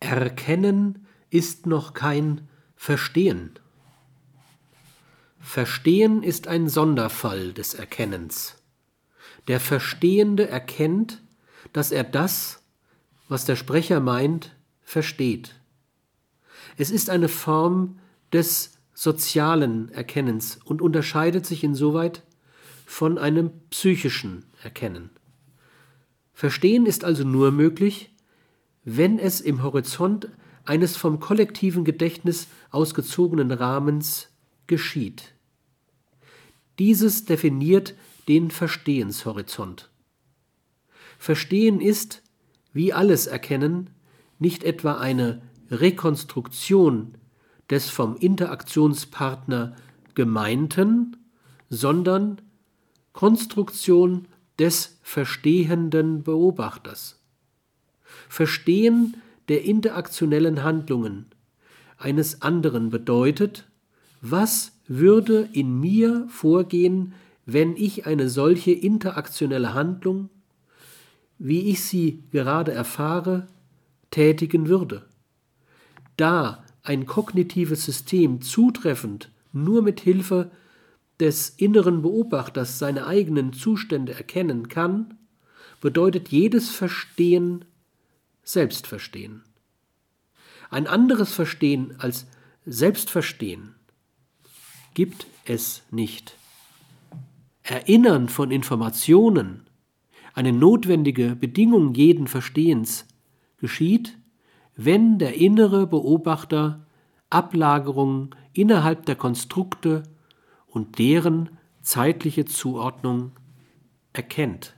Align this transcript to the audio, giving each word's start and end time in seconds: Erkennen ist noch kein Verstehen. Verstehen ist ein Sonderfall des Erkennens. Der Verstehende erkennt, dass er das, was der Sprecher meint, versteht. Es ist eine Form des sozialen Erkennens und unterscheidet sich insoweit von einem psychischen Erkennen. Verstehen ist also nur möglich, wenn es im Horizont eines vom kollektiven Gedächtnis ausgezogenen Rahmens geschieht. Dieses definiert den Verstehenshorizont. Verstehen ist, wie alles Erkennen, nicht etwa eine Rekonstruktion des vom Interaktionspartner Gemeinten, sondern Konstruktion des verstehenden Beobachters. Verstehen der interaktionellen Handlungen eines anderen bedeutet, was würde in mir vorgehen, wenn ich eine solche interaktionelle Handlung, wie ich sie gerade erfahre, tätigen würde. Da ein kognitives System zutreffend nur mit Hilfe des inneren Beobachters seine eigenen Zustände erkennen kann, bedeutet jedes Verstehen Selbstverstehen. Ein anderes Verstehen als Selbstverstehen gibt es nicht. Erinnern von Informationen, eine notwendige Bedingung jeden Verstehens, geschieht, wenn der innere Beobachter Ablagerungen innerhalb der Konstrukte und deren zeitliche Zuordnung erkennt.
Erkennen 0.00 1.06
ist 1.30 1.66
noch 1.66 1.94
kein 1.94 2.48
Verstehen. 2.76 3.58
Verstehen 5.40 6.22
ist 6.22 6.46
ein 6.46 6.68
Sonderfall 6.68 7.52
des 7.52 7.74
Erkennens. 7.74 8.56
Der 9.48 9.60
Verstehende 9.60 10.48
erkennt, 10.48 11.22
dass 11.72 11.90
er 11.90 12.04
das, 12.04 12.62
was 13.28 13.44
der 13.44 13.56
Sprecher 13.56 14.00
meint, 14.00 14.54
versteht. 14.82 15.54
Es 16.76 16.90
ist 16.90 17.10
eine 17.10 17.28
Form 17.28 17.98
des 18.32 18.78
sozialen 18.94 19.90
Erkennens 19.90 20.58
und 20.64 20.82
unterscheidet 20.82 21.46
sich 21.46 21.64
insoweit 21.64 22.22
von 22.84 23.18
einem 23.18 23.50
psychischen 23.70 24.44
Erkennen. 24.62 25.10
Verstehen 26.34 26.86
ist 26.86 27.04
also 27.04 27.24
nur 27.24 27.50
möglich, 27.50 28.10
wenn 28.96 29.18
es 29.18 29.42
im 29.42 29.62
Horizont 29.62 30.30
eines 30.64 30.96
vom 30.96 31.20
kollektiven 31.20 31.84
Gedächtnis 31.84 32.48
ausgezogenen 32.70 33.50
Rahmens 33.50 34.30
geschieht. 34.66 35.34
Dieses 36.78 37.26
definiert 37.26 37.94
den 38.28 38.50
Verstehenshorizont. 38.50 39.90
Verstehen 41.18 41.82
ist, 41.82 42.22
wie 42.72 42.94
alles 42.94 43.26
Erkennen, 43.26 43.90
nicht 44.38 44.64
etwa 44.64 44.94
eine 44.94 45.42
Rekonstruktion 45.70 47.18
des 47.68 47.90
vom 47.90 48.16
Interaktionspartner 48.16 49.76
Gemeinten, 50.14 51.18
sondern 51.68 52.40
Konstruktion 53.12 54.28
des 54.58 54.98
verstehenden 55.02 56.22
Beobachters. 56.22 57.17
Verstehen 58.38 59.16
der 59.48 59.64
interaktionellen 59.64 60.62
Handlungen 60.62 61.26
eines 61.96 62.40
anderen 62.40 62.88
bedeutet, 62.88 63.66
was 64.20 64.78
würde 64.86 65.48
in 65.52 65.80
mir 65.80 66.24
vorgehen, 66.28 67.14
wenn 67.46 67.76
ich 67.76 68.06
eine 68.06 68.28
solche 68.28 68.70
interaktionelle 68.70 69.74
Handlung, 69.74 70.30
wie 71.40 71.68
ich 71.68 71.82
sie 71.82 72.22
gerade 72.30 72.70
erfahre, 72.70 73.48
tätigen 74.12 74.68
würde. 74.68 75.02
Da 76.16 76.62
ein 76.84 77.06
kognitives 77.06 77.84
System 77.84 78.40
zutreffend 78.40 79.32
nur 79.52 79.82
mit 79.82 79.98
Hilfe 79.98 80.52
des 81.18 81.48
inneren 81.56 82.02
Beobachters 82.02 82.78
seine 82.78 83.04
eigenen 83.08 83.52
Zustände 83.52 84.14
erkennen 84.14 84.68
kann, 84.68 85.18
bedeutet 85.80 86.28
jedes 86.28 86.70
Verstehen 86.70 87.64
Selbstverstehen. 88.48 89.42
Ein 90.70 90.86
anderes 90.86 91.34
Verstehen 91.34 92.00
als 92.00 92.26
Selbstverstehen 92.64 93.74
gibt 94.94 95.26
es 95.44 95.82
nicht. 95.90 96.34
Erinnern 97.62 98.30
von 98.30 98.50
Informationen, 98.50 99.66
eine 100.32 100.54
notwendige 100.54 101.36
Bedingung 101.36 101.92
jeden 101.92 102.26
Verstehens, 102.26 103.06
geschieht, 103.58 104.16
wenn 104.76 105.18
der 105.18 105.34
innere 105.34 105.86
Beobachter 105.86 106.86
Ablagerungen 107.28 108.34
innerhalb 108.54 109.04
der 109.04 109.16
Konstrukte 109.16 110.04
und 110.66 110.98
deren 110.98 111.50
zeitliche 111.82 112.46
Zuordnung 112.46 113.32
erkennt. 114.14 114.77